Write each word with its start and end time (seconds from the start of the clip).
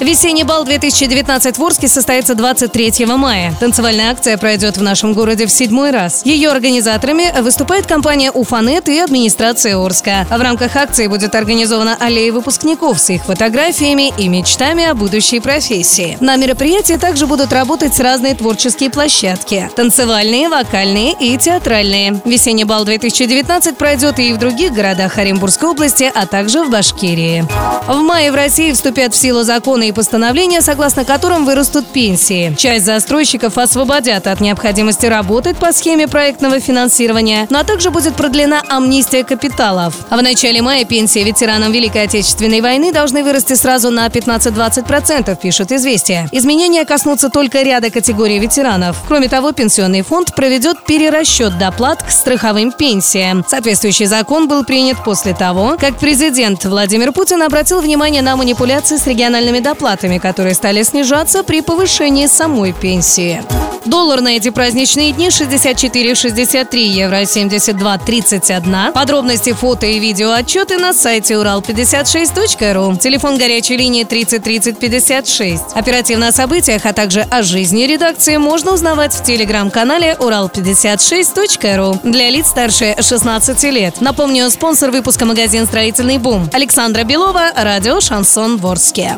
Весенний 0.00 0.44
бал 0.44 0.64
2019 0.64 1.56
в 1.56 1.64
Орске 1.64 1.88
состоится 1.88 2.34
23 2.34 3.06
мая. 3.06 3.54
Танцевальная 3.58 4.10
акция 4.10 4.36
пройдет 4.36 4.76
в 4.76 4.82
нашем 4.82 5.14
городе 5.14 5.46
в 5.46 5.50
седьмой 5.50 5.90
раз. 5.90 6.20
Ее 6.26 6.50
организаторами 6.50 7.32
выступает 7.40 7.86
компания 7.86 8.30
«Уфанет» 8.30 8.90
и 8.90 8.98
администрация 8.98 9.78
Орска. 9.78 10.26
В 10.28 10.40
рамках 10.40 10.76
акции 10.76 11.06
будет 11.06 11.34
организована 11.34 11.96
аллея 11.98 12.30
выпускников 12.30 13.00
с 13.00 13.08
их 13.08 13.24
фотографиями 13.24 14.12
и 14.18 14.28
мечтами 14.28 14.84
о 14.84 14.94
будущей 14.94 15.40
профессии. 15.40 16.18
На 16.20 16.36
мероприятии 16.36 16.94
также 16.94 17.26
будут 17.26 17.52
работать 17.52 17.98
разные 17.98 18.34
творческие 18.34 18.90
площадки– 18.90 19.70
танцевальные, 19.76 20.50
вокальные 20.50 21.14
и 21.18 21.38
театральные. 21.38 22.20
Весенний 22.26 22.64
бал 22.64 22.84
2019 22.84 23.78
пройдет 23.78 24.18
и 24.18 24.34
в 24.34 24.38
других 24.38 24.72
городах 24.74 25.16
Оренбургской 25.16 25.70
области, 25.70 26.10
а 26.14 26.26
также 26.26 26.62
в 26.64 26.70
Башкирии. 26.70 27.46
В 27.88 27.96
мае 28.02 28.30
в 28.30 28.34
России 28.34 28.72
вступят 28.72 29.14
в 29.14 29.16
силу 29.16 29.42
законы 29.42 29.85
и 29.88 29.92
постановления, 29.92 30.60
согласно 30.60 31.04
которым 31.04 31.44
вырастут 31.44 31.86
пенсии. 31.86 32.54
Часть 32.58 32.84
застройщиков 32.84 33.58
освободят 33.58 34.26
от 34.26 34.40
необходимости 34.40 35.06
работать 35.06 35.56
по 35.56 35.72
схеме 35.72 36.08
проектного 36.08 36.60
финансирования, 36.60 37.46
но 37.50 37.62
также 37.62 37.90
будет 37.90 38.14
продлена 38.14 38.62
амнистия 38.68 39.24
капиталов. 39.24 39.94
А 40.10 40.16
в 40.16 40.22
начале 40.22 40.62
мая 40.62 40.84
пенсии 40.84 41.20
ветеранам 41.20 41.72
Великой 41.72 42.04
Отечественной 42.04 42.60
войны 42.60 42.92
должны 42.92 43.22
вырасти 43.22 43.54
сразу 43.54 43.90
на 43.90 44.06
15-20%, 44.06 45.36
пишет 45.40 45.72
«Известия». 45.72 46.28
Изменения 46.32 46.84
коснутся 46.84 47.28
только 47.28 47.62
ряда 47.62 47.90
категорий 47.90 48.38
ветеранов. 48.38 48.96
Кроме 49.08 49.28
того, 49.28 49.52
пенсионный 49.52 50.02
фонд 50.02 50.34
проведет 50.34 50.84
перерасчет 50.84 51.58
доплат 51.58 52.02
к 52.02 52.10
страховым 52.10 52.72
пенсиям. 52.72 53.44
Соответствующий 53.48 54.06
закон 54.06 54.48
был 54.48 54.64
принят 54.64 55.02
после 55.04 55.34
того, 55.34 55.76
как 55.78 55.98
президент 55.98 56.64
Владимир 56.64 57.12
Путин 57.12 57.42
обратил 57.42 57.80
внимание 57.80 58.22
на 58.22 58.36
манипуляции 58.36 58.96
с 58.96 59.06
региональными 59.06 59.60
доплатами, 59.60 59.75
которые 60.18 60.54
стали 60.54 60.82
снижаться 60.82 61.42
при 61.42 61.60
повышении 61.60 62.26
самой 62.26 62.72
пенсии. 62.72 63.42
Доллар 63.86 64.20
на 64.20 64.36
эти 64.36 64.50
праздничные 64.50 65.12
дни 65.12 65.28
64,63, 65.28 66.76
евро 66.76 67.22
72,31. 67.22 68.92
Подробности, 68.92 69.52
фото 69.52 69.86
и 69.86 70.00
видео 70.00 70.32
отчеты 70.32 70.76
на 70.78 70.92
сайте 70.92 71.34
урал56.ру. 71.34 72.96
Телефон 72.96 73.38
горячей 73.38 73.76
линии 73.76 74.02
30 74.04 74.42
30 74.42 74.78
56. 74.78 75.62
Оперативно 75.74 76.28
о 76.28 76.32
событиях, 76.32 76.84
а 76.84 76.92
также 76.92 77.22
о 77.22 77.42
жизни 77.42 77.84
редакции 77.84 78.36
можно 78.36 78.72
узнавать 78.72 79.14
в 79.14 79.22
телеграм-канале 79.22 80.16
урал56.ру 80.18 82.00
для 82.02 82.30
лиц 82.30 82.48
старше 82.48 82.96
16 83.00 83.62
лет. 83.64 84.00
Напомню, 84.00 84.50
спонсор 84.50 84.90
выпуска 84.90 85.24
магазин 85.24 85.66
«Строительный 85.66 86.18
бум». 86.18 86.50
Александра 86.52 87.04
Белова, 87.04 87.52
радио 87.56 88.00
«Шансон 88.00 88.56
Ворске». 88.56 89.16